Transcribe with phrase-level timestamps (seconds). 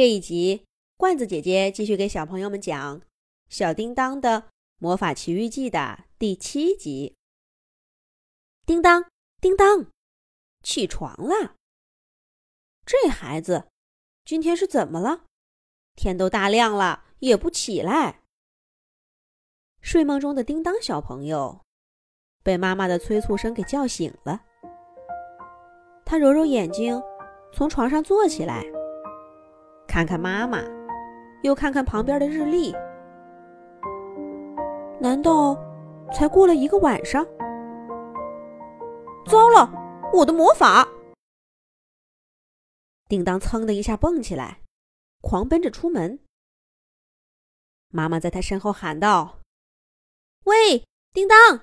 [0.00, 0.64] 这一集，
[0.96, 3.00] 罐子姐姐继续给小朋友们讲
[3.50, 4.44] 《小叮当的
[4.78, 7.16] 魔法奇遇记》的第七集。
[8.64, 9.04] 叮当，
[9.42, 9.88] 叮当，
[10.62, 11.54] 起床啦！
[12.86, 13.68] 这孩子
[14.24, 15.26] 今天是怎么了？
[15.96, 18.22] 天都大亮了也不起来。
[19.82, 21.60] 睡梦中的叮当小朋友
[22.42, 24.46] 被妈妈的催促声给叫醒了。
[26.06, 26.98] 他揉揉眼睛，
[27.52, 28.64] 从床上坐起来。
[29.90, 30.62] 看看妈妈，
[31.42, 32.72] 又看看旁边的日历。
[35.00, 35.58] 难道
[36.14, 37.26] 才过了一个晚上？
[39.26, 39.68] 糟了，
[40.12, 40.86] 我的魔法！
[43.08, 44.60] 叮当噌的一下蹦起来，
[45.22, 46.20] 狂奔着出门。
[47.88, 49.40] 妈妈在他身后喊道
[50.46, 51.62] ：“喂，叮当，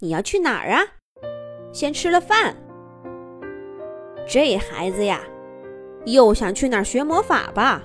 [0.00, 0.82] 你要去哪儿啊？
[1.72, 2.54] 先吃了饭。
[4.28, 5.22] 这孩子呀！”
[6.06, 7.82] 又想去哪儿学魔法吧？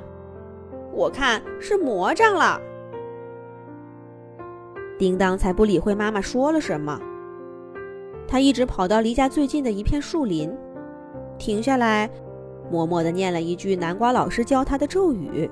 [0.94, 2.60] 我看是魔杖了。
[5.00, 7.00] 叮当才不理会妈妈说了什么，
[8.28, 10.56] 他一直跑到离家最近的一片树林，
[11.40, 12.08] 停下来，
[12.70, 15.50] 默默的念了一句南瓜老师教他的咒语。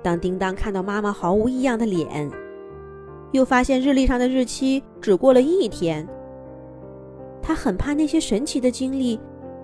[0.00, 2.30] 当叮当看到妈妈毫无异样的脸，
[3.32, 6.06] 又发现日历上的日期只过了一天，
[7.42, 9.18] 他很怕那些神奇的经历。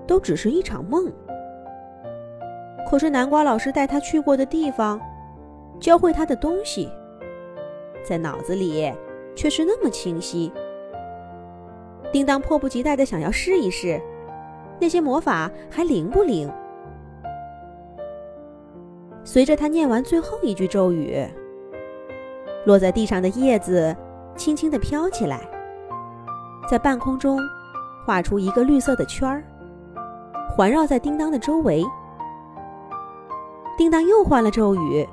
[0.06, 1.12] 都只是一场梦。
[2.88, 5.00] 可是南瓜老师带他去过的地方，
[5.80, 6.88] 教会他的东西，
[8.04, 8.92] 在脑子里
[9.34, 10.52] 却是那么清晰。
[12.12, 14.00] 叮当迫不及待的想要试一试，
[14.78, 16.48] 那些魔法还灵不灵？
[19.24, 21.26] 随着他念完最后一句咒语，
[22.66, 23.96] 落在地上的叶子
[24.36, 25.40] 轻轻的飘起来，
[26.70, 27.40] 在半空中
[28.06, 29.42] 画出一个绿色的圈儿。
[30.50, 31.84] 环绕在叮当的周围，
[33.76, 35.08] 叮当又换了咒语，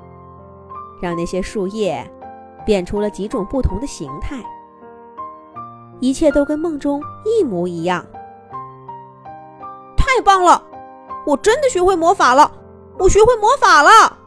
[1.00, 2.08] 让那些树叶
[2.64, 4.42] 变出了几种不同的形态，
[6.00, 8.04] 一切都跟梦中一模一样。
[9.96, 10.62] 太棒了！
[11.26, 12.50] 我真的学会魔法了！
[12.98, 14.18] 我学会魔法了！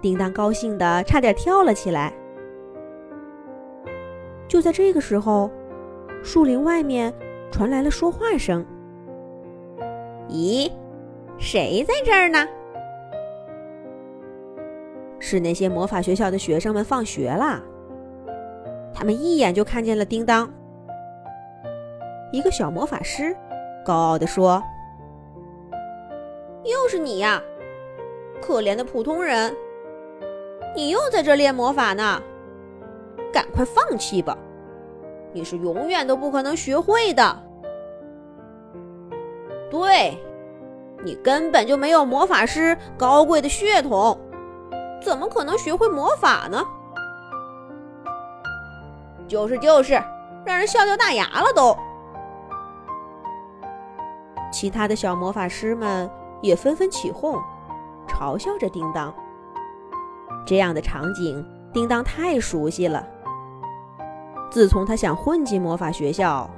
[0.00, 2.12] 叮当高兴的差点跳了起来。
[4.46, 5.50] 就在这个时候，
[6.22, 7.12] 树林外面
[7.50, 8.64] 传来了说话声。
[10.28, 10.70] 咦，
[11.38, 12.46] 谁在这儿呢？
[15.18, 17.62] 是那些魔法学校的学生们放学啦。
[18.92, 20.52] 他们一眼就看见了叮当。
[22.32, 23.36] 一个小魔法师
[23.84, 24.62] 高傲地说
[26.64, 27.40] ：“又是你呀，
[28.40, 29.54] 可怜的普通人！
[30.74, 32.20] 你又在这练魔法呢？
[33.32, 34.36] 赶快放弃吧，
[35.32, 37.42] 你是永远都不可能学会的。”
[39.70, 40.16] 对，
[41.02, 44.18] 你根本就没有魔法师高贵的血统，
[45.02, 46.62] 怎么可能学会魔法呢？
[49.28, 49.94] 就是就是，
[50.44, 51.76] 让人笑掉大牙了都。
[54.52, 56.08] 其他的小魔法师们
[56.40, 57.36] 也纷纷起哄，
[58.06, 59.12] 嘲笑着叮当。
[60.46, 63.04] 这样的场景，叮当太熟悉了。
[64.48, 66.48] 自从他想混进魔法学校。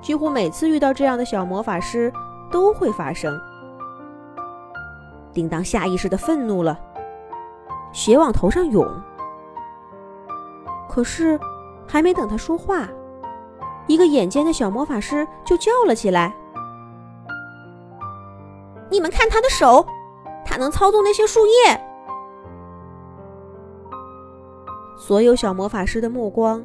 [0.00, 2.12] 几乎每次遇到这样的小魔法师，
[2.50, 3.38] 都会发生。
[5.32, 6.78] 叮当下意识的愤怒了，
[7.92, 8.88] 血往头上涌。
[10.88, 11.38] 可是，
[11.86, 12.88] 还没等他说话，
[13.86, 16.34] 一个眼尖的小魔法师就叫了起来
[18.90, 19.84] ：“你们看他的手，
[20.44, 21.52] 他能操纵那些树叶。”
[24.96, 26.64] 所有小魔法师的目光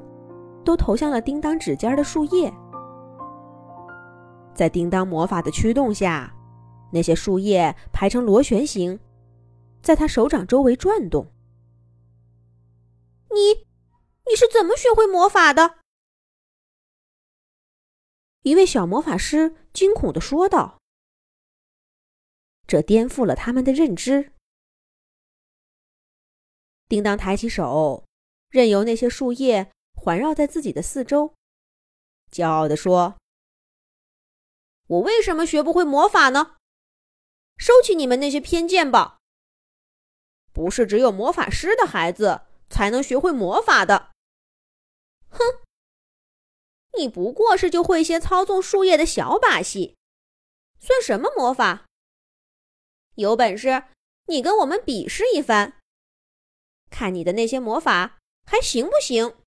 [0.63, 2.53] 都投向了叮当指尖的树叶。
[4.53, 6.33] 在叮当魔法的驱动下，
[6.91, 8.99] 那些树叶排成螺旋形，
[9.81, 11.31] 在他手掌周围转动。
[13.33, 13.65] 你，
[14.29, 15.79] 你是怎么学会魔法的？
[18.43, 20.79] 一位小魔法师惊恐的说道。
[22.67, 24.33] 这颠覆了他们的认知。
[26.89, 28.03] 叮当抬起手，
[28.49, 31.33] 任由那些树叶环绕在自己的四周，
[32.31, 33.20] 骄傲的说。
[34.91, 36.57] 我为什么学不会魔法呢？
[37.57, 39.19] 收起你们那些偏见吧。
[40.51, 44.11] 不是只有魔法师的孩子才能学会魔法的。
[45.29, 45.39] 哼，
[46.97, 49.95] 你不过是就会些操纵树叶的小把戏，
[50.77, 51.85] 算什么魔法？
[53.15, 53.85] 有本事
[54.25, 55.79] 你跟我们比试一番，
[56.89, 59.37] 看你的那些魔法还行不行？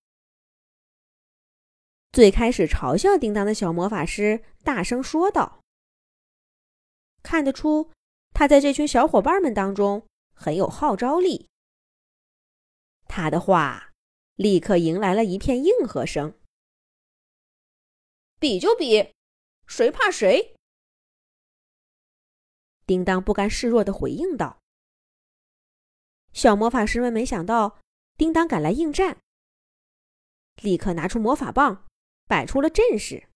[2.15, 5.61] 最开始嘲笑叮当的小魔法师大声说道
[7.25, 7.91] ：“看得出
[8.33, 11.49] 他在这群小伙伴们当中很有号召力。
[13.09, 13.91] 他的话
[14.37, 16.39] 立刻迎来了一片应和声
[18.39, 19.13] ：“比就比，
[19.67, 20.55] 谁怕谁？”
[22.87, 24.61] 叮当不甘示弱的回应道。
[26.33, 27.81] 小魔法师们没想到
[28.17, 29.19] 叮当敢来应战，
[30.63, 31.89] 立刻拿出魔法棒，
[32.27, 33.29] 摆出了阵势。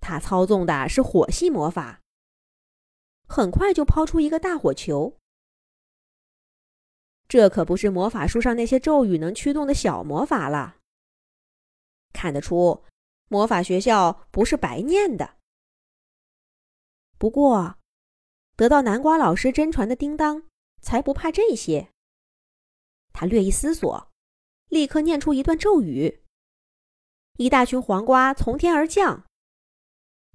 [0.00, 2.00] 他操纵的是火系魔法，
[3.26, 5.18] 很快就抛出一个大火球。
[7.28, 10.78] 这可不是魔法书上那些咒语能驱动的小魔法了。
[12.12, 12.84] 看得出，
[13.28, 15.36] 魔法学校不是白念的。
[17.18, 17.78] 不过，
[18.56, 20.48] 得到南瓜老师真传的叮当
[20.82, 21.92] 才不怕这些。
[23.12, 24.10] 他略一思索，
[24.68, 26.19] 立刻念出一段咒语。
[27.40, 29.24] 一大群黄瓜从天而降。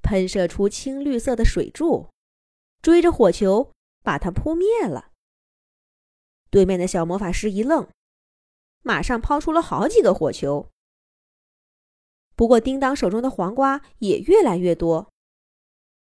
[0.02, 2.10] 喷射出青绿色的水柱，
[2.81, 3.72] 追着火球
[4.02, 5.12] 把它扑灭了。
[6.50, 7.88] 对面的小魔法师一愣，
[8.81, 10.72] 马上抛出了好几个火球。
[12.36, 15.12] 不过，叮当手中的黄瓜也越来越多，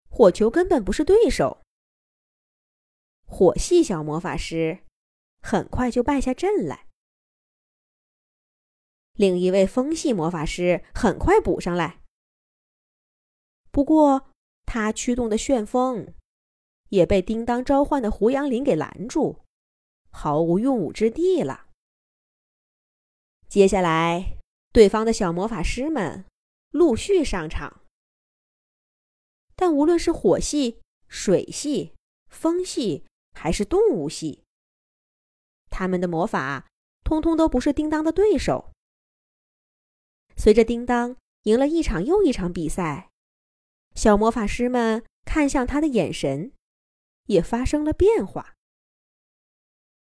[0.09, 1.61] 火球根本不是对手。
[3.27, 4.79] 火系小魔法师
[5.43, 6.87] 很快就败下阵来。
[9.15, 12.01] 另一位风系魔法师很快补上来。
[13.71, 14.31] 不过，
[14.67, 16.15] 他驱动的旋风
[16.89, 19.45] 也被叮当召唤的胡杨林给拦住，
[20.11, 21.67] 毫无用武之地了。
[23.49, 24.39] 接下来，
[24.73, 26.25] 对方的小魔法师们
[26.71, 27.83] 陆续上场，
[29.55, 31.95] 但无论是火系、水系、
[32.29, 34.43] 风系还是动物系，
[35.71, 36.67] 他们的魔法
[37.05, 38.73] 通通都不是叮当的对手。
[40.37, 43.11] 随着叮当赢了一场又一场比赛。
[43.95, 46.53] 小魔法师们看向他的眼神
[47.27, 48.55] 也发生了变化。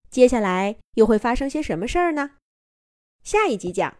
[0.10, 2.38] 接下来又会发生些什么事儿呢？
[3.24, 3.98] 下一集讲。